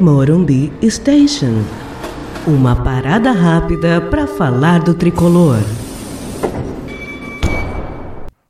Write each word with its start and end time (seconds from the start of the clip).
Morumbi 0.00 0.72
Station. 0.90 1.62
Uma 2.48 2.82
parada 2.82 3.30
rápida 3.30 4.00
para 4.00 4.26
falar 4.26 4.82
do 4.82 4.92
tricolor. 4.92 5.58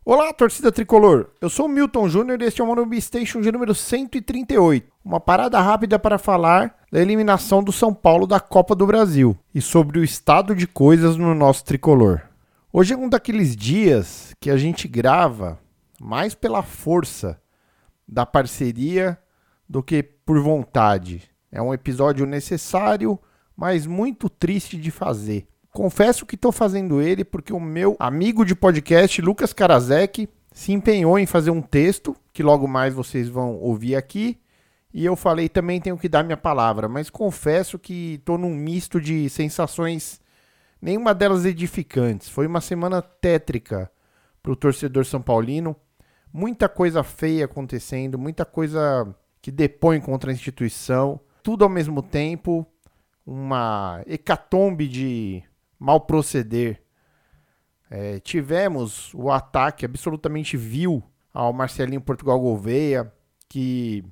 Olá, 0.03 0.33
torcida 0.33 0.73
tricolor. 0.73 1.27
Eu 1.43 1.51
sou 1.51 1.67
o 1.67 1.69
Milton 1.69 2.09
Júnior 2.09 2.41
e 2.41 2.47
este 2.47 2.63
é 2.63 2.65
o 2.65 2.67
Morumbi 2.67 2.99
Station 3.01 3.43
de 3.43 3.53
número 3.53 3.75
138. 3.75 4.91
Uma 5.05 5.21
parada 5.21 5.61
rápida 5.61 5.99
para 5.99 6.17
falar 6.17 6.77
da 6.91 7.01
eliminação 7.01 7.63
do 7.63 7.73
São 7.73 7.93
Paulo 7.93 8.27
da 8.27 8.41
Copa 8.41 8.75
do 8.75 8.87
Brasil 8.87 9.37
e 9.55 9.61
sobre 9.61 9.99
o 9.99 10.05
estado 10.05 10.55
de 10.55 10.67
coisas 10.67 11.17
no 11.19 11.35
nosso 11.35 11.63
tricolor. 11.63 12.23
Hoje 12.73 12.95
é 12.95 12.97
um 12.97 13.09
daqueles 13.09 13.55
dias 13.55 14.35
que 14.41 14.51
a 14.51 14.57
gente 14.57 14.89
grava 14.89 15.59
mais 16.01 16.35
pela 16.35 16.63
força 16.63 17.39
da 18.09 18.25
parceria 18.25 19.19
do 19.69 19.83
que 19.83 20.03
por 20.03 20.41
vontade. 20.41 21.34
É 21.55 21.63
um 21.63 21.73
episódio 21.73 22.27
necessário, 22.27 23.17
mas 23.57 23.87
muito 23.87 24.29
triste 24.29 24.77
de 24.77 24.91
fazer. 24.91 25.47
Confesso 25.71 26.27
que 26.27 26.35
estou 26.35 26.51
fazendo 26.51 27.01
ele 27.01 27.25
porque 27.25 27.53
o 27.53 27.61
meu 27.61 27.97
amigo 28.01 28.45
de 28.45 28.55
podcast, 28.55 29.23
Lucas 29.23 29.53
Karasek, 29.53 30.29
se 30.53 30.73
empenhou 30.73 31.19
em 31.19 31.27
fazer 31.27 31.51
um 31.51 31.63
texto 31.63 32.17
que 32.33 32.43
logo 32.43 32.67
mais 32.67 32.93
vocês 32.93 33.29
vão 33.29 33.55
ouvir 33.55 33.95
aqui. 33.95 34.37
E 34.93 35.05
eu 35.05 35.15
falei 35.15 35.49
também 35.49 35.81
tenho 35.81 35.97
que 35.97 36.09
dar 36.09 36.25
minha 36.25 36.37
palavra, 36.37 36.89
mas 36.89 37.09
confesso 37.09 37.79
que 37.79 38.15
estou 38.15 38.37
num 38.37 38.55
misto 38.55 39.01
de 39.01 39.31
sensações, 39.31 40.21
nenhuma 40.83 41.15
delas 41.15 41.45
edificantes. 41.45 42.29
Foi 42.29 42.47
uma 42.47 42.61
semana 42.61 43.01
tétrica 43.01 43.91
para 44.43 44.53
o 44.53 44.57
torcedor 44.57 45.05
são 45.05 45.23
paulino 45.23 45.77
muita 46.35 46.69
coisa 46.69 47.05
feia 47.05 47.45
acontecendo, 47.45 48.19
muita 48.19 48.45
coisa 48.45 49.15
que 49.41 49.53
depõe 49.53 50.01
contra 50.01 50.33
a 50.33 50.35
instituição, 50.35 51.21
tudo 51.45 51.63
ao 51.63 51.69
mesmo 51.69 52.03
tempo, 52.03 52.67
uma 53.25 54.03
hecatombe 54.07 54.89
de 54.89 55.43
mal 55.79 56.01
proceder. 56.01 56.83
É, 57.91 58.19
tivemos 58.19 59.13
o 59.13 59.31
ataque 59.31 59.85
absolutamente 59.85 60.57
vil 60.57 61.03
ao 61.35 61.53
Marcelinho 61.53 62.01
Portugal 62.01 62.41
Gouveia, 62.41 63.13
que 63.47 64.03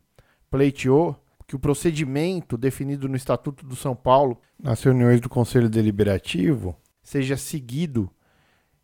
pleiteou 0.50 1.16
que 1.46 1.56
o 1.56 1.58
procedimento 1.58 2.58
definido 2.58 3.08
no 3.08 3.16
Estatuto 3.16 3.64
do 3.64 3.74
São 3.74 3.96
Paulo, 3.96 4.38
nas 4.62 4.82
reuniões 4.82 5.18
do 5.18 5.30
Conselho 5.30 5.70
Deliberativo, 5.70 6.76
seja 7.02 7.38
seguido 7.38 8.10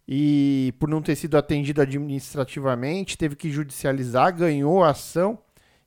e 0.09 0.73
por 0.79 0.89
não 0.89 1.03
ter 1.03 1.17
sido 1.17 1.37
atendido 1.37 1.83
administrativamente, 1.83 3.19
teve 3.19 3.37
que 3.37 3.51
judicializar, 3.51 4.35
ganhou 4.35 4.83
a 4.83 4.91
ação. 4.91 5.39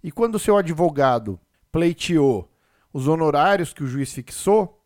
E 0.04 0.12
quando 0.12 0.38
seu 0.38 0.58
advogado 0.58 1.40
pleiteou 1.72 2.51
os 2.94 3.08
honorários 3.08 3.74
que 3.74 3.84
o 3.84 3.88
juiz 3.88 4.14
fixou, 4.14 4.82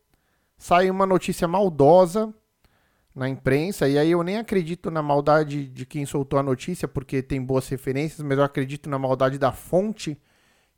saiu 0.58 0.94
uma 0.94 1.06
notícia 1.06 1.48
maldosa 1.48 2.34
na 3.14 3.30
imprensa, 3.30 3.88
e 3.88 3.98
aí 3.98 4.12
eu 4.12 4.24
nem 4.24 4.38
acredito 4.38 4.92
na 4.92 5.02
maldade 5.02 5.68
de 5.68 5.86
quem 5.86 6.06
soltou 6.06 6.38
a 6.38 6.44
notícia, 6.44 6.88
porque 6.88 7.22
tem 7.22 7.42
boas 7.42 7.68
referências, 7.70 8.22
mas 8.22 8.38
eu 8.38 8.44
acredito 8.44 8.90
na 8.90 9.00
maldade 9.00 9.38
da 9.38 9.52
fonte 9.52 10.20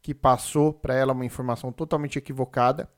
que 0.02 0.14
passou 0.14 0.72
para 0.72 0.94
ela 0.94 1.14
uma 1.14 1.25
informação 1.25 1.72
totalmente 1.72 2.17
equivocada. 2.20 2.89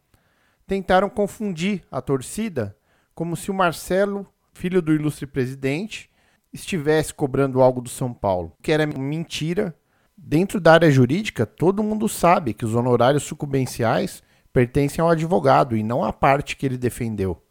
Tentaram 0.67 1.09
confundir 1.09 1.83
a 1.89 2.01
torcida 2.01 2.77
como 3.15 3.35
se 3.35 3.49
o 3.49 3.53
Marcelo 3.53 4.27
filho 4.59 4.81
do 4.81 4.93
ilustre 4.93 5.25
presidente, 5.25 6.09
estivesse 6.51 7.13
cobrando 7.13 7.61
algo 7.61 7.81
do 7.81 7.89
São 7.89 8.13
Paulo, 8.13 8.51
que 8.61 8.71
era 8.71 8.85
mentira. 8.85 9.73
Dentro 10.21 10.59
da 10.59 10.73
área 10.73 10.91
jurídica, 10.91 11.45
todo 11.45 11.81
mundo 11.81 12.07
sabe 12.07 12.53
que 12.53 12.65
os 12.65 12.75
honorários 12.75 13.23
sucumbenciais 13.23 14.21
pertencem 14.53 15.01
ao 15.01 15.09
advogado 15.09 15.75
e 15.75 15.81
não 15.81 16.03
à 16.03 16.11
parte 16.11 16.55
que 16.55 16.65
ele 16.65 16.77
defendeu. 16.77 17.41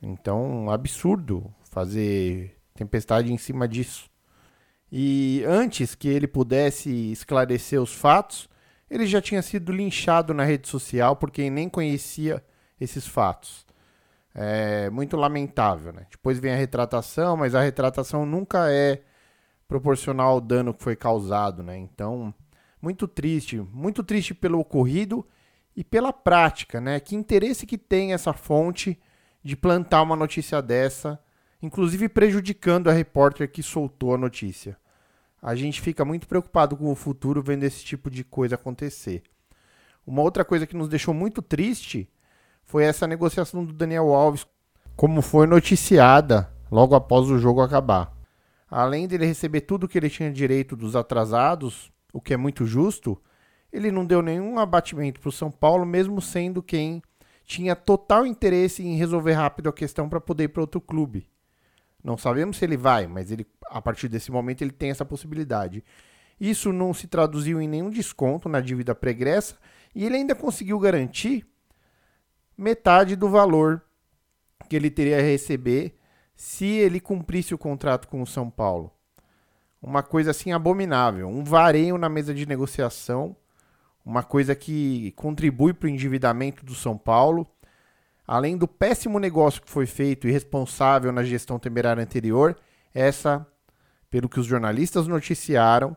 Então, 0.00 0.70
absurdo 0.70 1.52
fazer 1.70 2.56
tempestade 2.74 3.32
em 3.32 3.36
cima 3.36 3.66
disso. 3.66 4.08
E 4.90 5.42
antes 5.46 5.94
que 5.94 6.08
ele 6.08 6.26
pudesse 6.26 6.90
esclarecer 7.10 7.82
os 7.82 7.92
fatos, 7.92 8.48
ele 8.88 9.06
já 9.06 9.20
tinha 9.20 9.42
sido 9.42 9.72
linchado 9.72 10.32
na 10.32 10.44
rede 10.44 10.68
social 10.68 11.16
por 11.16 11.30
quem 11.30 11.50
nem 11.50 11.68
conhecia 11.68 12.42
esses 12.80 13.06
fatos. 13.06 13.66
É 14.34 14.88
muito 14.90 15.16
lamentável, 15.16 15.92
né? 15.92 16.06
Depois 16.10 16.38
vem 16.38 16.52
a 16.52 16.56
retratação, 16.56 17.36
mas 17.36 17.54
a 17.54 17.60
retratação 17.60 18.24
nunca 18.24 18.70
é 18.70 19.02
proporcional 19.66 20.32
ao 20.32 20.40
dano 20.40 20.74
que 20.74 20.82
foi 20.82 20.96
causado, 20.96 21.62
né? 21.62 21.76
Então, 21.76 22.34
muito 22.80 23.08
triste, 23.08 23.58
muito 23.72 24.02
triste 24.02 24.34
pelo 24.34 24.58
ocorrido 24.58 25.26
e 25.74 25.82
pela 25.82 26.12
prática, 26.12 26.80
né? 26.80 27.00
Que 27.00 27.16
interesse 27.16 27.66
que 27.66 27.78
tem 27.78 28.12
essa 28.12 28.32
fonte 28.32 28.98
de 29.42 29.56
plantar 29.56 30.02
uma 30.02 30.16
notícia 30.16 30.62
dessa, 30.62 31.18
inclusive 31.60 32.08
prejudicando 32.08 32.88
a 32.88 32.92
repórter 32.92 33.50
que 33.50 33.62
soltou 33.62 34.14
a 34.14 34.18
notícia. 34.18 34.76
A 35.42 35.54
gente 35.54 35.80
fica 35.80 36.04
muito 36.04 36.26
preocupado 36.26 36.76
com 36.76 36.90
o 36.90 36.94
futuro 36.94 37.42
vendo 37.42 37.64
esse 37.64 37.84
tipo 37.84 38.10
de 38.10 38.24
coisa 38.24 38.54
acontecer. 38.54 39.22
Uma 40.06 40.22
outra 40.22 40.44
coisa 40.44 40.66
que 40.66 40.76
nos 40.76 40.88
deixou 40.88 41.12
muito 41.12 41.42
triste 41.42 42.08
foi 42.64 42.84
essa 42.84 43.06
negociação 43.06 43.64
do 43.64 43.72
Daniel 43.72 44.14
Alves, 44.14 44.46
como 44.96 45.20
foi 45.20 45.46
noticiada 45.46 46.50
logo 46.70 46.94
após 46.94 47.28
o 47.28 47.38
jogo 47.38 47.60
acabar. 47.60 48.13
Além 48.76 49.06
dele 49.06 49.24
receber 49.24 49.60
tudo 49.60 49.86
que 49.86 49.96
ele 49.96 50.10
tinha 50.10 50.32
direito 50.32 50.74
dos 50.74 50.96
atrasados, 50.96 51.92
o 52.12 52.20
que 52.20 52.34
é 52.34 52.36
muito 52.36 52.66
justo, 52.66 53.16
ele 53.72 53.88
não 53.92 54.04
deu 54.04 54.20
nenhum 54.20 54.58
abatimento 54.58 55.20
para 55.20 55.28
o 55.28 55.32
São 55.32 55.48
Paulo, 55.48 55.86
mesmo 55.86 56.20
sendo 56.20 56.60
quem 56.60 57.00
tinha 57.44 57.76
total 57.76 58.26
interesse 58.26 58.82
em 58.82 58.96
resolver 58.96 59.34
rápido 59.34 59.68
a 59.68 59.72
questão 59.72 60.08
para 60.08 60.20
poder 60.20 60.44
ir 60.44 60.48
para 60.48 60.60
outro 60.60 60.80
clube. 60.80 61.30
Não 62.02 62.18
sabemos 62.18 62.56
se 62.56 62.64
ele 62.64 62.76
vai, 62.76 63.06
mas 63.06 63.30
ele, 63.30 63.46
a 63.66 63.80
partir 63.80 64.08
desse 64.08 64.32
momento 64.32 64.62
ele 64.62 64.72
tem 64.72 64.90
essa 64.90 65.04
possibilidade. 65.04 65.84
Isso 66.40 66.72
não 66.72 66.92
se 66.92 67.06
traduziu 67.06 67.60
em 67.60 67.68
nenhum 67.68 67.90
desconto 67.90 68.48
na 68.48 68.60
dívida 68.60 68.92
pregressa 68.92 69.56
e 69.94 70.04
ele 70.04 70.16
ainda 70.16 70.34
conseguiu 70.34 70.80
garantir 70.80 71.46
metade 72.58 73.14
do 73.14 73.28
valor 73.28 73.80
que 74.68 74.74
ele 74.74 74.90
teria 74.90 75.20
a 75.20 75.22
receber 75.22 75.94
se 76.36 76.66
ele 76.66 77.00
cumprisse 77.00 77.54
o 77.54 77.58
contrato 77.58 78.08
com 78.08 78.22
o 78.22 78.26
São 78.26 78.50
Paulo. 78.50 78.92
Uma 79.80 80.02
coisa 80.02 80.30
assim 80.30 80.52
abominável, 80.52 81.28
um 81.28 81.44
vareio 81.44 81.98
na 81.98 82.08
mesa 82.08 82.34
de 82.34 82.46
negociação, 82.46 83.36
uma 84.04 84.22
coisa 84.22 84.54
que 84.54 85.12
contribui 85.12 85.72
para 85.72 85.86
o 85.86 85.90
endividamento 85.90 86.64
do 86.64 86.74
São 86.74 86.96
Paulo, 86.96 87.46
além 88.26 88.56
do 88.56 88.66
péssimo 88.66 89.18
negócio 89.18 89.62
que 89.62 89.70
foi 89.70 89.86
feito 89.86 90.26
e 90.26 90.32
responsável 90.32 91.12
na 91.12 91.22
gestão 91.22 91.58
temerária 91.58 92.02
anterior, 92.02 92.56
essa, 92.94 93.46
pelo 94.10 94.28
que 94.28 94.40
os 94.40 94.46
jornalistas 94.46 95.06
noticiaram, 95.06 95.96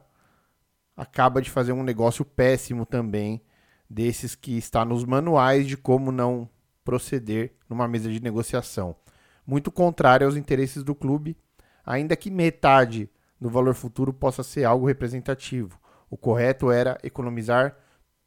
acaba 0.95 1.41
de 1.41 1.49
fazer 1.49 1.71
um 1.71 1.83
negócio 1.83 2.25
péssimo 2.25 2.85
também 2.85 3.41
desses 3.89 4.35
que 4.35 4.57
está 4.57 4.83
nos 4.83 5.05
manuais 5.05 5.67
de 5.67 5.77
como 5.77 6.11
não 6.11 6.49
proceder 6.83 7.53
numa 7.69 7.87
mesa 7.87 8.09
de 8.09 8.21
negociação. 8.21 8.95
Muito 9.47 9.71
contrário 9.71 10.27
aos 10.27 10.35
interesses 10.35 10.83
do 10.83 10.93
clube, 10.93 11.37
ainda 11.85 12.17
que 12.17 12.29
metade 12.29 13.09
do 13.39 13.49
valor 13.49 13.73
futuro 13.73 14.11
possa 14.11 14.43
ser 14.43 14.65
algo 14.65 14.85
representativo. 14.85 15.79
O 16.09 16.17
correto 16.17 16.69
era 16.69 16.97
economizar 17.01 17.77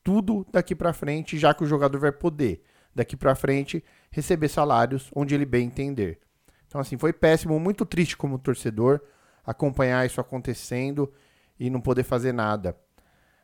tudo 0.02 0.46
daqui 0.50 0.74
para 0.74 0.94
frente, 0.94 1.38
já 1.38 1.52
que 1.52 1.62
o 1.62 1.66
jogador 1.66 1.98
vai 1.98 2.12
poder 2.12 2.62
daqui 2.94 3.16
para 3.16 3.34
frente 3.34 3.84
receber 4.10 4.48
salários 4.48 5.10
onde 5.14 5.34
ele 5.34 5.44
bem 5.44 5.66
entender. 5.66 6.18
Então 6.66 6.80
assim, 6.80 6.96
foi 6.96 7.12
péssimo, 7.12 7.60
muito 7.60 7.84
triste 7.84 8.16
como 8.16 8.38
torcedor 8.38 9.00
acompanhar 9.44 10.06
isso 10.06 10.20
acontecendo 10.20 11.12
e 11.58 11.68
não 11.68 11.80
poder 11.80 12.02
fazer 12.02 12.32
nada. 12.32 12.76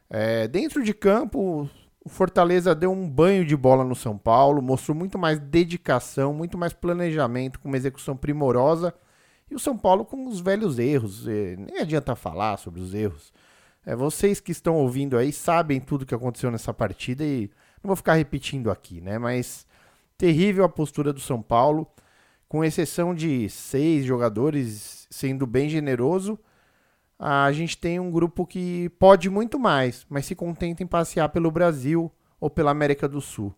É, 0.09 0.49
dentro 0.49 0.83
de 0.83 0.95
campo, 0.95 1.69
o 2.07 2.09
Fortaleza 2.09 2.73
deu 2.73 2.93
um 2.93 3.11
banho 3.11 3.45
de 3.45 3.57
bola 3.57 3.83
no 3.83 3.97
São 3.97 4.17
Paulo, 4.17 4.63
mostrou 4.63 4.97
muito 4.97 5.19
mais 5.19 5.41
dedicação, 5.41 6.33
muito 6.33 6.57
mais 6.57 6.73
planejamento, 6.73 7.59
com 7.59 7.67
uma 7.67 7.77
execução 7.77 8.17
primorosa. 8.17 8.95
E 9.51 9.57
o 9.57 9.59
São 9.59 9.77
Paulo 9.77 10.05
com 10.05 10.29
os 10.29 10.39
velhos 10.39 10.79
erros. 10.79 11.27
Nem 11.27 11.81
adianta 11.81 12.15
falar 12.15 12.59
sobre 12.59 12.81
os 12.81 12.95
erros. 12.95 13.33
É, 13.85 13.97
vocês 13.97 14.39
que 14.39 14.53
estão 14.53 14.77
ouvindo 14.77 15.19
aí 15.19 15.33
sabem 15.33 15.81
tudo 15.81 16.07
que 16.07 16.15
aconteceu 16.15 16.49
nessa 16.49 16.73
partida 16.73 17.25
e 17.25 17.51
não 17.83 17.89
vou 17.89 17.97
ficar 17.97 18.15
repetindo 18.15 18.71
aqui, 18.71 19.01
né? 19.01 19.19
Mas 19.19 19.67
terrível 20.17 20.63
a 20.63 20.69
postura 20.69 21.13
do 21.13 21.19
São 21.19 21.43
Paulo, 21.43 21.89
com 22.49 22.65
exceção 22.65 23.17
de 23.17 23.51
seis 23.51 24.05
jogadores 24.05 25.09
sendo 25.11 25.45
bem 25.45 25.69
generoso 25.69 26.39
a 27.19 27.51
gente 27.53 27.79
tem 27.79 27.99
um 27.99 28.11
grupo 28.11 28.47
que 28.47 28.89
pode 28.99 29.31
muito 29.31 29.59
mais, 29.59 30.07
mas 30.09 30.27
se 30.27 30.35
contenta 30.35 30.83
em 30.83 30.87
passear 30.87 31.29
pelo 31.31 31.51
Brasil 31.51 32.13
ou 32.39 32.51
pela 32.51 32.71
América 32.71 33.09
do 33.09 33.21
Sul. 33.21 33.55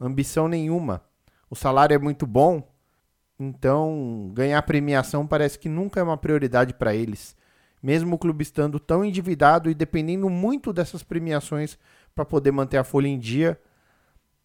Ambição 0.00 0.46
nenhuma. 0.46 1.02
O 1.50 1.56
salário 1.56 1.94
é 1.94 1.98
muito 1.98 2.26
bom, 2.26 2.62
então 3.38 4.30
ganhar 4.32 4.62
premiação 4.62 5.26
parece 5.26 5.58
que 5.58 5.68
nunca 5.68 5.98
é 5.98 6.02
uma 6.02 6.16
prioridade 6.16 6.72
para 6.72 6.94
eles. 6.94 7.36
Mesmo 7.82 8.14
o 8.14 8.18
clube 8.18 8.42
estando 8.42 8.78
tão 8.78 9.04
endividado 9.04 9.70
e 9.70 9.74
dependendo 9.74 10.28
muito 10.28 10.72
dessas 10.72 11.02
premiações 11.02 11.78
para 12.14 12.24
poder 12.24 12.50
manter 12.50 12.76
a 12.76 12.84
folha 12.84 13.06
em 13.06 13.18
dia, 13.18 13.60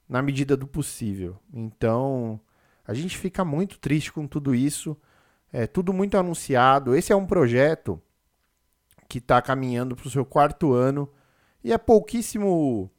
na 0.08 0.22
medida 0.22 0.56
do 0.56 0.68
possível. 0.68 1.38
Então, 1.52 2.40
a 2.88 2.94
gente 2.94 3.18
fica 3.18 3.44
muito 3.44 3.80
triste 3.80 4.12
com 4.12 4.28
tudo 4.28 4.54
isso. 4.54 4.96
É 5.52 5.66
tudo 5.66 5.94
muito 5.94 6.18
anunciado. 6.18 6.96
Esse 6.96 7.12
é 7.12 7.16
um 7.16 7.26
projeto 7.26 8.02
que 9.13 9.19
está 9.19 9.39
caminhando 9.44 9.95
para 9.95 10.07
o 10.07 10.10
seu 10.10 10.25
quarto 10.25 10.74
ano 10.74 11.07
e 11.63 11.71
é 11.71 11.77
pouquíssimo 11.77 12.89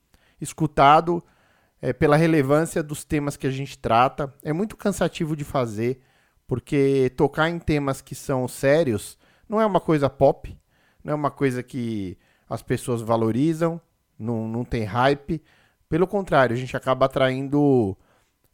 escutado 0.41 1.21
é, 1.83 1.93
pela 1.93 2.15
relevância 2.15 2.85
dos 2.85 3.05
temas 3.05 3.37
que 3.37 3.49
a 3.49 3.51
gente 3.51 3.77
trata. 3.77 4.33
É 4.41 4.53
muito 4.53 4.77
cansativo 4.77 5.35
de 5.35 5.43
fazer, 5.43 6.01
porque 6.47 7.11
tocar 7.17 7.51
em 7.51 7.59
temas 7.59 8.01
que 8.01 8.15
são 8.15 8.47
sérios 8.47 9.19
não 9.49 9.61
é 9.61 9.67
uma 9.67 9.81
coisa 9.81 10.09
pop, 10.09 10.57
não 11.03 11.15
é 11.15 11.17
uma 11.17 11.33
coisa 11.33 11.65
que 11.65 12.17
as 12.49 12.63
pessoas 12.63 13.03
valorizam, 13.03 13.81
não, 14.17 14.47
não 14.47 14.65
tem 14.65 14.85
hype. 14.85 15.43
Pelo 15.89 16.07
contrário, 16.07 16.55
a 16.55 16.57
gente 16.57 16.77
acaba 16.77 17.07
atraindo 17.07 17.99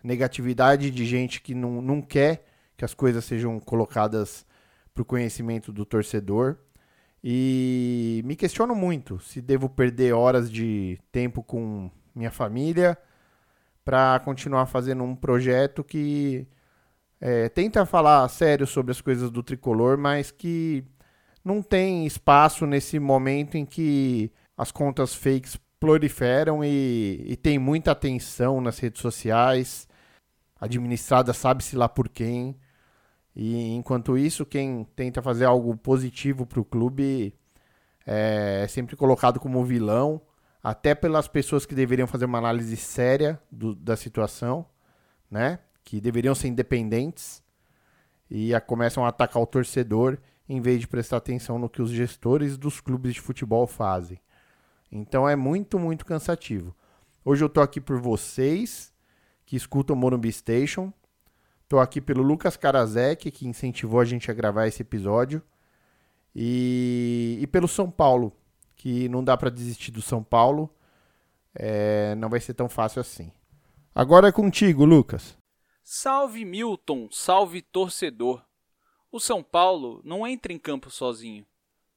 negatividade 0.02 0.90
de 0.90 1.04
gente 1.04 1.42
que 1.42 1.54
não, 1.54 1.82
não 1.82 2.00
quer 2.00 2.42
que 2.74 2.86
as 2.86 2.94
coisas 2.94 3.22
sejam 3.22 3.60
colocadas 3.60 4.46
para 4.94 5.02
o 5.02 5.04
conhecimento 5.04 5.70
do 5.70 5.84
torcedor. 5.84 6.56
E 7.22 8.22
me 8.24 8.34
questiono 8.34 8.74
muito 8.74 9.20
se 9.20 9.40
devo 9.40 9.68
perder 9.68 10.14
horas 10.14 10.50
de 10.50 10.98
tempo 11.12 11.42
com 11.42 11.90
minha 12.14 12.30
família 12.30 12.96
para 13.84 14.20
continuar 14.20 14.66
fazendo 14.66 15.04
um 15.04 15.14
projeto 15.14 15.84
que 15.84 16.46
é, 17.20 17.48
tenta 17.50 17.84
falar 17.84 18.26
sério 18.28 18.66
sobre 18.66 18.92
as 18.92 19.00
coisas 19.00 19.30
do 19.30 19.42
tricolor, 19.42 19.98
mas 19.98 20.30
que 20.30 20.84
não 21.44 21.62
tem 21.62 22.06
espaço 22.06 22.66
nesse 22.66 22.98
momento 22.98 23.56
em 23.56 23.66
que 23.66 24.32
as 24.56 24.72
contas 24.72 25.14
fakes 25.14 25.58
proliferam 25.78 26.62
e, 26.64 27.24
e 27.26 27.36
tem 27.36 27.58
muita 27.58 27.92
atenção 27.92 28.60
nas 28.60 28.78
redes 28.78 29.00
sociais, 29.00 29.88
administrada 30.58 31.32
sabe-se 31.32 31.76
lá 31.76 31.88
por 31.88 32.08
quem. 32.08 32.56
E 33.34 33.74
enquanto 33.74 34.18
isso, 34.18 34.44
quem 34.44 34.84
tenta 34.96 35.22
fazer 35.22 35.44
algo 35.44 35.76
positivo 35.76 36.44
para 36.44 36.60
o 36.60 36.64
clube 36.64 37.34
é, 38.06 38.62
é 38.64 38.68
sempre 38.68 38.96
colocado 38.96 39.38
como 39.38 39.64
vilão, 39.64 40.20
até 40.62 40.94
pelas 40.94 41.28
pessoas 41.28 41.64
que 41.64 41.74
deveriam 41.74 42.06
fazer 42.06 42.24
uma 42.24 42.38
análise 42.38 42.76
séria 42.76 43.40
do, 43.50 43.74
da 43.74 43.96
situação, 43.96 44.66
né? 45.30 45.58
Que 45.84 46.00
deveriam 46.00 46.34
ser 46.34 46.48
independentes 46.48 47.42
e 48.30 48.54
a, 48.54 48.60
começam 48.60 49.04
a 49.04 49.08
atacar 49.08 49.42
o 49.42 49.46
torcedor 49.46 50.18
em 50.48 50.60
vez 50.60 50.80
de 50.80 50.88
prestar 50.88 51.16
atenção 51.16 51.58
no 51.58 51.68
que 51.68 51.80
os 51.80 51.90
gestores 51.90 52.58
dos 52.58 52.80
clubes 52.80 53.14
de 53.14 53.20
futebol 53.20 53.66
fazem. 53.66 54.20
Então 54.90 55.28
é 55.28 55.36
muito, 55.36 55.78
muito 55.78 56.04
cansativo. 56.04 56.74
Hoje 57.24 57.44
eu 57.44 57.48
tô 57.48 57.60
aqui 57.60 57.80
por 57.80 58.00
vocês 58.00 58.92
que 59.46 59.56
escutam 59.56 59.94
o 59.94 59.98
Morumbi 59.98 60.32
Station. 60.32 60.92
Tô 61.70 61.78
aqui 61.78 62.00
pelo 62.00 62.20
Lucas 62.20 62.56
Karasek, 62.56 63.30
que 63.30 63.46
incentivou 63.46 64.00
a 64.00 64.04
gente 64.04 64.28
a 64.28 64.34
gravar 64.34 64.66
esse 64.66 64.82
episódio. 64.82 65.40
E, 66.34 67.38
e 67.40 67.46
pelo 67.46 67.68
São 67.68 67.88
Paulo, 67.88 68.36
que 68.74 69.08
não 69.08 69.22
dá 69.22 69.36
para 69.36 69.50
desistir 69.50 69.92
do 69.92 70.02
São 70.02 70.20
Paulo. 70.20 70.68
É, 71.54 72.16
não 72.16 72.28
vai 72.28 72.40
ser 72.40 72.54
tão 72.54 72.68
fácil 72.68 73.00
assim. 73.00 73.30
Agora 73.94 74.26
é 74.26 74.32
contigo, 74.32 74.84
Lucas. 74.84 75.38
Salve 75.84 76.44
Milton, 76.44 77.08
salve 77.12 77.62
torcedor. 77.62 78.44
O 79.12 79.20
São 79.20 79.40
Paulo 79.40 80.00
não 80.04 80.26
entra 80.26 80.52
em 80.52 80.58
campo 80.58 80.90
sozinho. 80.90 81.46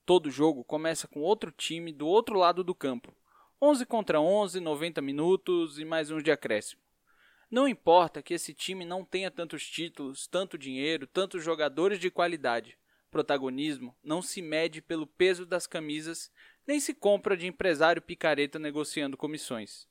Todo 0.06 0.30
jogo 0.30 0.64
começa 0.64 1.08
com 1.08 1.22
outro 1.22 1.52
time 1.52 1.92
do 1.92 2.06
outro 2.06 2.38
lado 2.38 2.64
do 2.64 2.75
campo. 2.75 3.12
11 3.60 3.88
contra 3.88 4.22
11, 4.22 4.60
90 4.60 5.02
minutos 5.02 5.80
e 5.80 5.84
mais 5.84 6.12
uns 6.12 6.24
de 6.24 6.30
acréscimo. 6.30 6.83
Não 7.54 7.68
importa 7.68 8.24
que 8.24 8.34
esse 8.34 8.52
time 8.52 8.84
não 8.84 9.06
tenha 9.06 9.30
tantos 9.30 9.70
títulos, 9.70 10.26
tanto 10.26 10.58
dinheiro, 10.58 11.06
tantos 11.06 11.44
jogadores 11.44 12.00
de 12.00 12.10
qualidade. 12.10 12.76
Protagonismo 13.12 13.96
não 14.04 14.24
se 14.24 14.42
mede 14.42 14.82
pelo 14.82 15.06
peso 15.06 15.46
das 15.46 15.68
camisas, 15.68 16.32
nem 16.66 16.80
se 16.80 16.96
compra 16.96 17.38
de 17.38 17.46
empresário 17.46 18.02
picareta 18.02 18.58
negociando 18.58 19.16
comissões. 19.16 19.88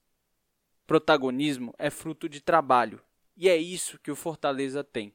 Protagonismo 0.88 1.72
é 1.78 1.88
fruto 1.88 2.28
de 2.28 2.40
trabalho, 2.40 3.00
e 3.36 3.48
é 3.48 3.56
isso 3.56 3.96
que 4.00 4.10
o 4.10 4.16
Fortaleza 4.16 4.82
tem. 4.82 5.14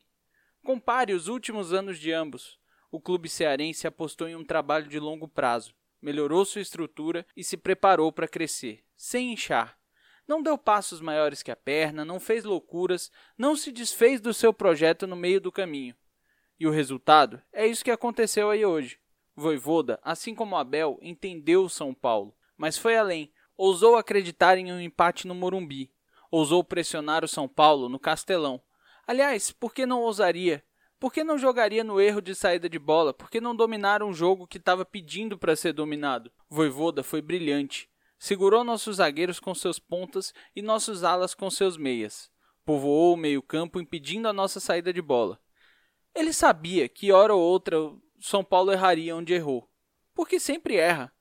Compare 0.63 1.11
os 1.11 1.27
últimos 1.27 1.73
anos 1.73 1.99
de 1.99 2.13
ambos. 2.13 2.57
O 2.89 3.01
clube 3.01 3.27
cearense 3.27 3.87
apostou 3.87 4.25
em 4.25 4.37
um 4.37 4.45
trabalho 4.45 4.87
de 4.87 5.01
longo 5.01 5.27
prazo, 5.27 5.75
melhorou 6.01 6.45
sua 6.45 6.61
estrutura 6.61 7.27
e 7.35 7.43
se 7.43 7.57
preparou 7.57 8.09
para 8.09 8.25
crescer, 8.25 8.85
sem 8.95 9.33
inchar, 9.33 9.76
não 10.27 10.43
deu 10.43 10.57
passos 10.57 10.99
maiores 10.99 11.41
que 11.41 11.51
a 11.51 11.55
perna, 11.55 12.03
não 12.03 12.19
fez 12.19 12.43
loucuras, 12.43 13.11
não 13.37 13.55
se 13.55 13.71
desfez 13.71 14.19
do 14.19 14.33
seu 14.33 14.53
projeto 14.53 15.07
no 15.07 15.15
meio 15.15 15.39
do 15.39 15.51
caminho. 15.51 15.95
E 16.59 16.67
o 16.67 16.71
resultado 16.71 17.41
é 17.53 17.65
isso 17.65 17.83
que 17.83 17.91
aconteceu 17.91 18.49
aí 18.49 18.65
hoje. 18.65 18.99
Voivoda, 19.35 19.99
assim 20.01 20.33
como 20.33 20.57
Abel, 20.57 20.97
entendeu 21.01 21.63
o 21.63 21.69
São 21.69 21.93
Paulo, 21.93 22.35
mas 22.57 22.77
foi 22.77 22.97
além. 22.97 23.31
Ousou 23.55 23.95
acreditar 23.95 24.57
em 24.57 24.71
um 24.71 24.79
empate 24.79 25.27
no 25.27 25.35
Morumbi. 25.35 25.91
Ousou 26.29 26.63
pressionar 26.63 27.23
o 27.23 27.27
São 27.27 27.47
Paulo 27.47 27.87
no 27.87 27.99
Castelão. 27.99 28.61
Aliás, 29.05 29.51
por 29.51 29.73
que 29.73 29.85
não 29.85 30.01
ousaria? 30.01 30.63
Por 30.99 31.13
que 31.13 31.23
não 31.23 31.37
jogaria 31.37 31.83
no 31.83 32.01
erro 32.01 32.21
de 32.21 32.33
saída 32.33 32.67
de 32.67 32.79
bola? 32.79 33.13
Por 33.13 33.29
que 33.29 33.39
não 33.39 33.55
dominar 33.55 34.01
um 34.01 34.11
jogo 34.11 34.47
que 34.47 34.57
estava 34.57 34.83
pedindo 34.83 35.37
para 35.37 35.55
ser 35.55 35.71
dominado? 35.71 36.31
Voivoda 36.49 37.03
foi 37.03 37.21
brilhante. 37.21 37.87
Segurou 38.19 38.63
nossos 38.63 38.97
zagueiros 38.97 39.39
com 39.39 39.53
seus 39.53 39.77
pontas 39.77 40.33
e 40.55 40.61
nossos 40.61 41.03
alas 41.03 41.35
com 41.35 41.49
seus 41.49 41.77
meias. 41.77 42.31
Povoou 42.65 43.13
o 43.13 43.17
meio-campo 43.17 43.79
impedindo 43.79 44.27
a 44.27 44.33
nossa 44.33 44.59
saída 44.59 44.91
de 44.91 45.01
bola. 45.01 45.39
Ele 46.13 46.33
sabia 46.33 46.89
que 46.89 47.11
hora 47.11 47.33
ou 47.33 47.41
outra 47.41 47.77
São 48.19 48.43
Paulo 48.43 48.71
erraria 48.71 49.15
onde 49.15 49.33
errou, 49.33 49.69
porque 50.15 50.39
sempre 50.39 50.77
erra. 50.77 51.13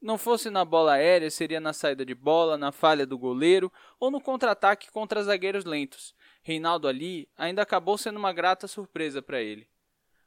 Não 0.00 0.16
fosse 0.16 0.50
na 0.50 0.64
bola 0.64 0.92
aérea, 0.92 1.30
seria 1.30 1.58
na 1.58 1.72
saída 1.72 2.04
de 2.04 2.14
bola, 2.14 2.56
na 2.56 2.70
falha 2.70 3.04
do 3.04 3.18
goleiro 3.18 3.72
ou 3.98 4.10
no 4.10 4.20
contra-ataque 4.20 4.90
contra 4.90 5.22
zagueiros 5.22 5.64
lentos. 5.64 6.14
Reinaldo 6.42 6.86
ali 6.86 7.28
ainda 7.36 7.62
acabou 7.62 7.98
sendo 7.98 8.18
uma 8.18 8.32
grata 8.32 8.68
surpresa 8.68 9.20
para 9.20 9.42
ele. 9.42 9.68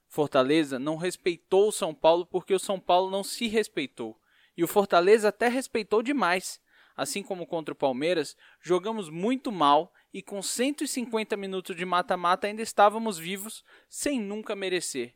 Fortaleza 0.10 0.78
não 0.78 0.98
respeitou 0.98 1.70
o 1.70 1.72
São 1.72 1.94
Paulo 1.94 2.26
porque 2.26 2.54
o 2.54 2.60
São 2.60 2.80
Paulo 2.80 3.10
não 3.10 3.24
se 3.24 3.48
respeitou. 3.48 4.20
E 4.60 4.64
o 4.64 4.68
Fortaleza 4.68 5.30
até 5.30 5.48
respeitou 5.48 6.04
demais. 6.04 6.60
Assim 6.94 7.24
como 7.24 7.48
contra 7.48 7.72
o 7.72 7.78
Palmeiras, 7.78 8.36
jogamos 8.60 9.10
muito 9.10 9.54
mal 9.54 9.94
e 10.14 10.22
com 10.22 10.42
150 10.42 11.38
minutos 11.38 11.78
de 11.78 11.86
mata-mata 11.86 12.46
ainda 12.46 12.62
estávamos 12.62 13.18
vivos 13.18 13.64
sem 13.88 14.20
nunca 14.20 14.58
merecer. 14.58 15.16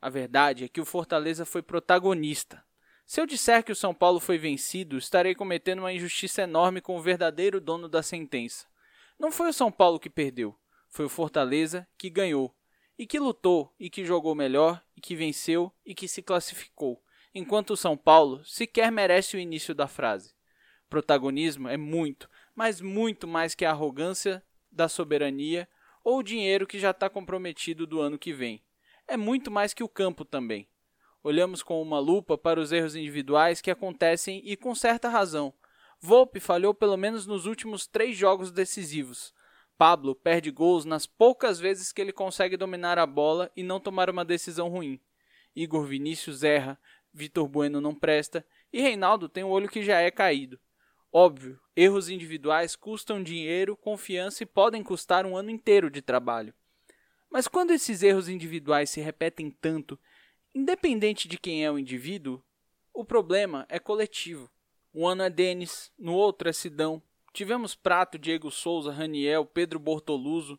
A 0.00 0.08
verdade 0.08 0.64
é 0.64 0.68
que 0.68 0.80
o 0.80 0.86
Fortaleza 0.86 1.44
foi 1.44 1.60
protagonista. 1.60 2.64
Se 3.04 3.20
eu 3.20 3.26
disser 3.26 3.62
que 3.62 3.70
o 3.72 3.76
São 3.76 3.92
Paulo 3.92 4.18
foi 4.18 4.38
vencido, 4.38 4.96
estarei 4.96 5.34
cometendo 5.34 5.80
uma 5.80 5.92
injustiça 5.92 6.40
enorme 6.40 6.80
com 6.80 6.96
o 6.96 7.02
verdadeiro 7.02 7.60
dono 7.60 7.86
da 7.86 8.02
sentença. 8.02 8.66
Não 9.18 9.30
foi 9.30 9.50
o 9.50 9.52
São 9.52 9.70
Paulo 9.70 10.00
que 10.00 10.08
perdeu, 10.08 10.58
foi 10.88 11.04
o 11.04 11.10
Fortaleza 11.10 11.86
que 11.98 12.08
ganhou, 12.08 12.56
e 12.96 13.06
que 13.06 13.18
lutou, 13.18 13.74
e 13.78 13.90
que 13.90 14.06
jogou 14.06 14.34
melhor, 14.34 14.82
e 14.96 15.02
que 15.02 15.14
venceu, 15.14 15.70
e 15.84 15.94
que 15.94 16.08
se 16.08 16.22
classificou 16.22 17.04
enquanto 17.34 17.70
o 17.70 17.76
São 17.76 17.96
Paulo 17.96 18.44
sequer 18.44 18.92
merece 18.92 19.36
o 19.36 19.40
início 19.40 19.74
da 19.74 19.88
frase. 19.88 20.34
Protagonismo 20.88 21.68
é 21.68 21.76
muito, 21.76 22.30
mas 22.54 22.80
muito 22.80 23.26
mais 23.26 23.54
que 23.54 23.64
a 23.64 23.70
arrogância 23.70 24.42
da 24.70 24.88
soberania 24.88 25.68
ou 26.04 26.18
o 26.18 26.22
dinheiro 26.22 26.66
que 26.66 26.78
já 26.78 26.90
está 26.90 27.10
comprometido 27.10 27.86
do 27.86 28.00
ano 28.00 28.18
que 28.18 28.32
vem. 28.32 28.62
É 29.08 29.16
muito 29.16 29.50
mais 29.50 29.74
que 29.74 29.82
o 29.82 29.88
campo 29.88 30.24
também. 30.24 30.68
Olhamos 31.22 31.62
com 31.62 31.80
uma 31.80 31.98
lupa 31.98 32.36
para 32.36 32.60
os 32.60 32.70
erros 32.70 32.94
individuais 32.94 33.60
que 33.60 33.70
acontecem 33.70 34.42
e 34.44 34.56
com 34.56 34.74
certa 34.74 35.08
razão. 35.08 35.52
Volpe 35.98 36.38
falhou 36.38 36.74
pelo 36.74 36.96
menos 36.96 37.26
nos 37.26 37.46
últimos 37.46 37.86
três 37.86 38.16
jogos 38.16 38.52
decisivos. 38.52 39.32
Pablo 39.76 40.14
perde 40.14 40.50
gols 40.50 40.84
nas 40.84 41.06
poucas 41.06 41.58
vezes 41.58 41.92
que 41.92 42.00
ele 42.00 42.12
consegue 42.12 42.56
dominar 42.56 42.98
a 42.98 43.06
bola 43.06 43.50
e 43.56 43.62
não 43.62 43.80
tomar 43.80 44.10
uma 44.10 44.24
decisão 44.24 44.68
ruim. 44.68 45.00
Igor 45.56 45.84
Vinícius 45.86 46.42
erra, 46.42 46.78
Vitor 47.14 47.46
Bueno 47.46 47.80
não 47.80 47.94
presta 47.94 48.44
e 48.72 48.80
Reinaldo 48.80 49.28
tem 49.28 49.44
um 49.44 49.50
olho 49.50 49.68
que 49.68 49.84
já 49.84 50.00
é 50.00 50.10
caído. 50.10 50.58
Óbvio, 51.12 51.60
erros 51.76 52.08
individuais 52.08 52.74
custam 52.74 53.22
dinheiro, 53.22 53.76
confiança 53.76 54.42
e 54.42 54.46
podem 54.46 54.82
custar 54.82 55.24
um 55.24 55.36
ano 55.36 55.48
inteiro 55.48 55.88
de 55.88 56.02
trabalho. 56.02 56.52
Mas 57.30 57.46
quando 57.46 57.70
esses 57.70 58.02
erros 58.02 58.28
individuais 58.28 58.90
se 58.90 59.00
repetem 59.00 59.48
tanto, 59.48 59.96
independente 60.52 61.28
de 61.28 61.38
quem 61.38 61.64
é 61.64 61.70
o 61.70 61.78
indivíduo, 61.78 62.42
o 62.92 63.04
problema 63.04 63.64
é 63.68 63.78
coletivo. 63.78 64.50
Um 64.92 65.06
ano 65.06 65.22
é 65.22 65.30
Denis, 65.30 65.92
no 65.96 66.14
outro 66.14 66.48
é 66.48 66.52
Sidão. 66.52 67.00
Tivemos 67.32 67.76
Prato, 67.76 68.18
Diego 68.18 68.50
Souza, 68.50 68.90
Raniel, 68.92 69.46
Pedro 69.46 69.78
Bortoluso. 69.78 70.58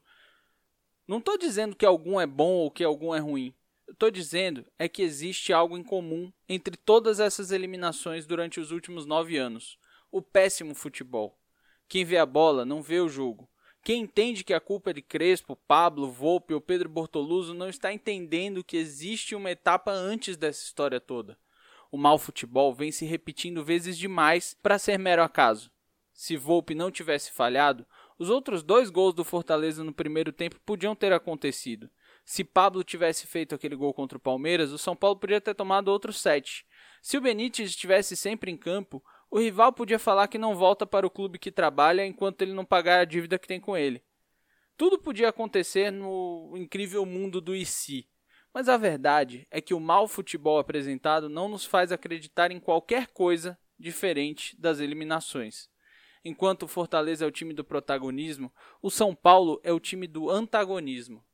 Não 1.05 1.17
estou 1.17 1.37
dizendo 1.37 1.75
que 1.75 1.85
algum 1.85 2.19
é 2.19 2.25
bom 2.25 2.53
ou 2.53 2.71
que 2.71 2.83
algum 2.83 3.13
é 3.13 3.19
ruim 3.19 3.53
estou 3.93 4.11
dizendo 4.11 4.65
é 4.77 4.87
que 4.87 5.01
existe 5.01 5.53
algo 5.53 5.77
em 5.77 5.83
comum 5.83 6.31
entre 6.47 6.75
todas 6.77 7.19
essas 7.19 7.51
eliminações 7.51 8.25
durante 8.25 8.59
os 8.59 8.71
últimos 8.71 9.05
nove 9.05 9.37
anos: 9.37 9.77
o 10.11 10.21
péssimo 10.21 10.75
futebol. 10.75 11.39
Quem 11.87 12.03
vê 12.03 12.17
a 12.17 12.25
bola 12.25 12.65
não 12.65 12.81
vê 12.81 12.99
o 12.99 13.09
jogo. 13.09 13.49
Quem 13.83 14.01
entende 14.01 14.43
que 14.43 14.53
a 14.53 14.59
culpa 14.59 14.89
é 14.89 14.93
de 14.93 15.01
Crespo, 15.03 15.55
Pablo, 15.67 16.09
Volpe 16.09 16.55
ou 16.55 16.59
Pedro 16.59 16.89
Bortoluso 16.89 17.53
não 17.53 17.69
está 17.69 17.93
entendendo 17.93 18.63
que 18.63 18.77
existe 18.77 19.35
uma 19.35 19.51
etapa 19.51 19.91
antes 19.91 20.35
dessa 20.35 20.63
história 20.63 20.99
toda. 20.99 21.37
O 21.91 21.97
mau 21.97 22.17
futebol 22.17 22.73
vem 22.73 22.91
se 22.91 23.05
repetindo 23.05 23.63
vezes 23.63 23.95
demais 23.95 24.57
para 24.61 24.79
ser 24.79 24.97
mero 24.97 25.21
acaso. 25.21 25.71
Se 26.11 26.35
Volpe 26.35 26.73
não 26.73 26.89
tivesse 26.89 27.31
falhado, 27.31 27.85
os 28.17 28.29
outros 28.29 28.63
dois 28.63 28.89
gols 28.89 29.13
do 29.13 29.23
Fortaleza 29.23 29.83
no 29.83 29.93
primeiro 29.93 30.31
tempo 30.31 30.59
podiam 30.65 30.95
ter 30.95 31.13
acontecido. 31.13 31.89
Se 32.25 32.43
Pablo 32.43 32.83
tivesse 32.83 33.27
feito 33.27 33.53
aquele 33.53 33.75
gol 33.75 33.93
contra 33.93 34.17
o 34.17 34.21
Palmeiras, 34.21 34.71
o 34.71 34.79
São 34.79 34.95
Paulo 34.95 35.15
poderia 35.15 35.39
ter 35.39 35.53
tomado 35.53 35.89
outros 35.89 36.19
sete. 36.19 36.65
Se 36.99 37.17
o 37.17 37.21
Benítez 37.21 37.69
estivesse 37.69 38.17
sempre 38.17 38.49
em 38.49 38.57
campo, 38.57 39.03
o 39.29 39.37
rival 39.37 39.71
podia 39.71 39.99
falar 39.99 40.27
que 40.27 40.39
não 40.39 40.55
volta 40.55 40.87
para 40.87 41.05
o 41.05 41.09
clube 41.09 41.37
que 41.37 41.51
trabalha 41.51 42.05
enquanto 42.05 42.41
ele 42.41 42.53
não 42.53 42.65
pagar 42.65 42.99
a 42.99 43.05
dívida 43.05 43.37
que 43.37 43.47
tem 43.47 43.59
com 43.59 43.77
ele. 43.77 44.03
Tudo 44.75 44.97
podia 44.97 45.29
acontecer 45.29 45.91
no 45.91 46.53
incrível 46.55 47.05
mundo 47.05 47.39
do 47.39 47.55
IC. 47.55 48.07
Mas 48.53 48.69
a 48.69 48.77
verdade 48.77 49.45
é 49.51 49.59
que 49.59 49.73
o 49.73 49.79
mau 49.79 50.07
futebol 50.07 50.57
apresentado 50.57 51.27
não 51.27 51.49
nos 51.49 51.65
faz 51.65 51.91
acreditar 51.91 52.51
em 52.51 52.59
qualquer 52.59 53.07
coisa 53.07 53.57
diferente 53.77 54.59
das 54.59 54.79
eliminações. 54.79 55.69
Enquanto 56.23 56.63
o 56.63 56.67
Fortaleza 56.67 57.25
é 57.25 57.27
o 57.27 57.31
time 57.31 57.53
do 57.53 57.65
protagonismo, 57.65 58.51
o 58.81 58.89
São 58.89 59.13
Paulo 59.13 59.59
é 59.63 59.73
o 59.73 59.79
time 59.79 60.07
do 60.07 60.29
antagonismo. 60.29 61.24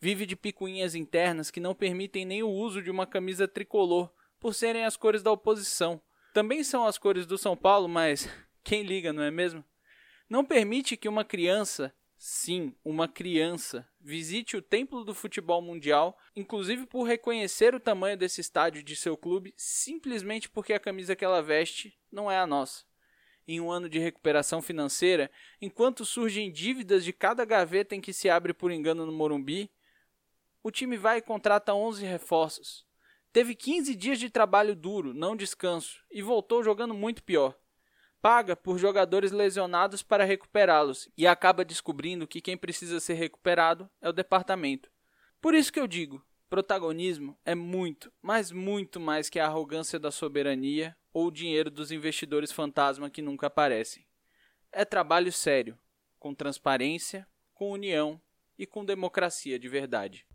Vive 0.00 0.26
de 0.26 0.34
picuinhas 0.34 0.94
internas 0.94 1.50
que 1.50 1.60
não 1.60 1.74
permitem 1.74 2.24
nem 2.24 2.42
o 2.42 2.48
uso 2.48 2.82
de 2.82 2.90
uma 2.90 3.06
camisa 3.06 3.46
tricolor, 3.46 4.10
por 4.38 4.54
serem 4.54 4.84
as 4.84 4.96
cores 4.96 5.22
da 5.22 5.30
oposição 5.30 6.00
também 6.32 6.62
são 6.62 6.86
as 6.86 6.96
cores 6.96 7.26
do 7.26 7.36
São 7.36 7.56
Paulo, 7.56 7.88
mas 7.88 8.28
quem 8.62 8.82
liga, 8.82 9.12
não 9.12 9.22
é 9.22 9.30
mesmo? 9.30 9.64
Não 10.28 10.44
permite 10.44 10.96
que 10.96 11.08
uma 11.08 11.24
criança, 11.24 11.92
sim, 12.16 12.72
uma 12.84 13.08
criança, 13.08 13.88
visite 14.00 14.56
o 14.56 14.62
templo 14.62 15.04
do 15.04 15.12
futebol 15.12 15.60
mundial, 15.60 16.16
inclusive 16.36 16.86
por 16.86 17.02
reconhecer 17.02 17.74
o 17.74 17.80
tamanho 17.80 18.16
desse 18.16 18.40
estádio 18.40 18.82
de 18.82 18.94
seu 18.94 19.16
clube, 19.16 19.52
simplesmente 19.56 20.48
porque 20.48 20.72
a 20.72 20.78
camisa 20.78 21.16
que 21.16 21.24
ela 21.24 21.42
veste 21.42 21.98
não 22.12 22.30
é 22.30 22.38
a 22.38 22.46
nossa. 22.46 22.84
Em 23.48 23.60
um 23.60 23.68
ano 23.68 23.88
de 23.88 23.98
recuperação 23.98 24.62
financeira, 24.62 25.28
enquanto 25.60 26.04
surgem 26.04 26.52
dívidas 26.52 27.04
de 27.04 27.12
cada 27.12 27.44
gaveta 27.44 27.96
em 27.96 28.00
que 28.00 28.12
se 28.12 28.30
abre 28.30 28.54
por 28.54 28.70
engano 28.70 29.04
no 29.04 29.10
Morumbi, 29.10 29.68
o 30.62 30.70
time 30.70 30.96
vai 30.96 31.18
e 31.18 31.22
contrata 31.22 31.74
11 31.74 32.04
reforços. 32.04 32.84
Teve 33.32 33.54
15 33.54 33.94
dias 33.94 34.18
de 34.18 34.28
trabalho 34.28 34.74
duro, 34.74 35.14
não 35.14 35.36
descanso, 35.36 36.02
e 36.10 36.20
voltou 36.20 36.62
jogando 36.62 36.92
muito 36.92 37.22
pior. 37.22 37.56
Paga 38.20 38.54
por 38.54 38.76
jogadores 38.76 39.32
lesionados 39.32 40.02
para 40.02 40.24
recuperá-los 40.24 41.08
e 41.16 41.26
acaba 41.26 41.64
descobrindo 41.64 42.26
que 42.26 42.40
quem 42.40 42.56
precisa 42.56 43.00
ser 43.00 43.14
recuperado 43.14 43.88
é 44.00 44.08
o 44.08 44.12
departamento. 44.12 44.90
Por 45.40 45.54
isso 45.54 45.72
que 45.72 45.80
eu 45.80 45.86
digo: 45.86 46.22
protagonismo 46.50 47.38
é 47.44 47.54
muito, 47.54 48.12
mas 48.20 48.50
muito 48.52 49.00
mais 49.00 49.30
que 49.30 49.38
a 49.38 49.46
arrogância 49.46 49.98
da 49.98 50.10
soberania 50.10 50.94
ou 51.12 51.28
o 51.28 51.30
dinheiro 51.30 51.70
dos 51.70 51.90
investidores 51.90 52.52
fantasma 52.52 53.08
que 53.08 53.22
nunca 53.22 53.46
aparecem. 53.46 54.04
É 54.70 54.84
trabalho 54.84 55.32
sério, 55.32 55.78
com 56.18 56.34
transparência, 56.34 57.26
com 57.54 57.70
união 57.70 58.20
e 58.58 58.66
com 58.66 58.84
democracia 58.84 59.58
de 59.58 59.68
verdade. 59.68 60.26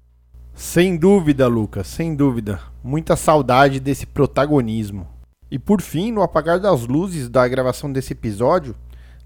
Sem 0.57 0.95
dúvida, 0.95 1.47
Lucas, 1.47 1.85
sem 1.85 2.15
dúvida. 2.15 2.61
Muita 2.81 3.17
saudade 3.17 3.77
desse 3.77 4.05
protagonismo. 4.05 5.05
E 5.51 5.59
por 5.59 5.81
fim, 5.81 6.13
no 6.13 6.21
apagar 6.21 6.61
das 6.61 6.87
luzes 6.87 7.27
da 7.27 7.45
gravação 7.45 7.91
desse 7.91 8.13
episódio, 8.13 8.73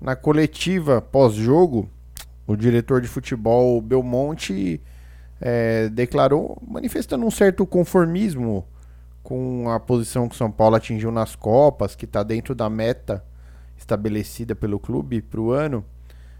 na 0.01 0.15
coletiva 0.15 0.99
pós-jogo, 0.99 1.87
o 2.47 2.55
diretor 2.55 2.99
de 2.99 3.07
futebol 3.07 3.79
Belmonte 3.79 4.81
é, 5.39 5.87
declarou, 5.89 6.59
manifestando 6.67 7.23
um 7.23 7.31
certo 7.31 7.63
conformismo 7.63 8.65
com 9.21 9.69
a 9.69 9.79
posição 9.79 10.27
que 10.27 10.33
o 10.33 10.37
São 10.37 10.49
Paulo 10.49 10.77
atingiu 10.77 11.11
nas 11.11 11.35
Copas, 11.35 11.95
que 11.95 12.05
está 12.05 12.23
dentro 12.23 12.55
da 12.55 12.67
meta 12.71 13.23
estabelecida 13.77 14.55
pelo 14.55 14.79
clube 14.79 15.21
para 15.21 15.39
o 15.39 15.51
ano. 15.51 15.85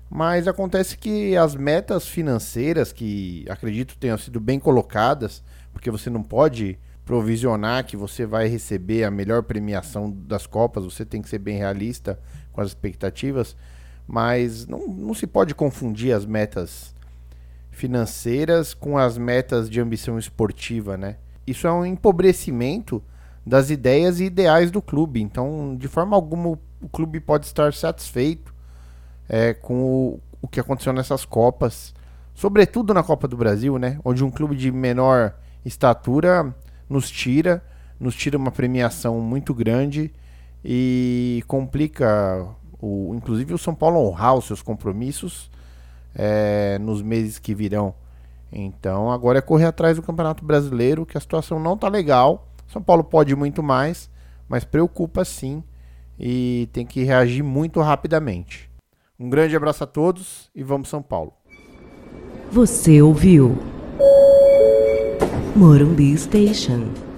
Mas 0.09 0.47
acontece 0.47 0.97
que 0.97 1.37
as 1.37 1.55
metas 1.55 2.07
financeiras, 2.07 2.91
que 2.91 3.45
acredito 3.47 3.97
tenham 3.97 4.17
sido 4.17 4.39
bem 4.39 4.59
colocadas, 4.59 5.43
porque 5.71 5.91
você 5.91 6.09
não 6.09 6.23
pode 6.23 6.79
provisionar 7.05 7.85
que 7.85 7.95
você 7.95 8.25
vai 8.25 8.47
receber 8.47 9.03
a 9.03 9.11
melhor 9.11 9.43
premiação 9.43 10.11
das 10.11 10.47
Copas, 10.47 10.83
você 10.83 11.05
tem 11.05 11.21
que 11.21 11.29
ser 11.29 11.39
bem 11.39 11.57
realista 11.57 12.19
com 12.51 12.61
as 12.61 12.69
expectativas, 12.69 13.55
mas 14.07 14.65
não, 14.65 14.87
não 14.87 15.13
se 15.13 15.27
pode 15.27 15.53
confundir 15.53 16.13
as 16.13 16.25
metas 16.25 16.93
financeiras 17.71 18.73
com 18.73 18.97
as 18.97 19.17
metas 19.17 19.69
de 19.69 19.79
ambição 19.79 20.19
esportiva, 20.19 20.97
né? 20.97 21.17
Isso 21.47 21.65
é 21.65 21.71
um 21.71 21.85
empobrecimento 21.85 23.01
das 23.45 23.69
ideias 23.69 24.19
e 24.19 24.25
ideais 24.25 24.69
do 24.69 24.81
clube. 24.81 25.21
Então, 25.21 25.75
de 25.75 25.87
forma 25.87 26.15
alguma, 26.15 26.59
o 26.81 26.89
clube 26.91 27.19
pode 27.19 27.45
estar 27.45 27.73
satisfeito 27.73 28.48
é, 29.29 29.53
com 29.53 29.75
o, 29.83 30.19
o 30.41 30.47
que 30.47 30.59
aconteceu 30.59 30.91
nessas 30.91 31.23
Copas, 31.23 31.93
sobretudo 32.33 32.93
na 32.93 33.03
Copa 33.03 33.27
do 33.27 33.37
Brasil, 33.37 33.77
né? 33.77 33.99
Onde 34.03 34.23
um 34.23 34.31
clube 34.31 34.55
de 34.55 34.71
menor 34.71 35.35
estatura 35.63 36.53
nos 36.89 37.09
tira, 37.09 37.63
nos 37.99 38.15
tira 38.15 38.37
uma 38.37 38.51
premiação 38.51 39.21
muito 39.21 39.53
grande 39.53 40.11
e 40.65 41.43
complica, 41.47 42.45
o, 42.81 43.13
inclusive 43.15 43.53
o 43.53 43.57
São 43.57 43.75
Paulo 43.75 43.99
honrar 43.99 44.35
os 44.35 44.45
seus 44.45 44.61
compromissos 44.61 45.51
é, 46.15 46.79
nos 46.79 47.01
meses 47.01 47.37
que 47.37 47.53
virão. 47.53 47.93
Então 48.51 49.11
agora 49.11 49.37
é 49.37 49.41
correr 49.41 49.65
atrás 49.65 49.97
do 49.97 50.01
Campeonato 50.01 50.43
Brasileiro, 50.43 51.05
que 51.05 51.17
a 51.17 51.21
situação 51.21 51.59
não 51.59 51.77
tá 51.77 51.87
legal. 51.87 52.47
São 52.67 52.81
Paulo 52.81 53.03
pode 53.03 53.35
muito 53.35 53.61
mais, 53.61 54.09
mas 54.47 54.63
preocupa 54.63 55.23
sim 55.23 55.63
e 56.19 56.67
tem 56.73 56.85
que 56.85 57.03
reagir 57.03 57.43
muito 57.43 57.79
rapidamente. 57.79 58.68
Um 59.19 59.29
grande 59.29 59.53
abraço 59.53 59.83
a 59.83 59.87
todos 59.87 60.49
e 60.55 60.63
vamos 60.63 60.87
São 60.87 61.01
Paulo. 61.01 61.33
Você 62.49 63.01
ouviu 63.01 63.57
Morumbi 65.53 66.17
Station. 66.17 67.08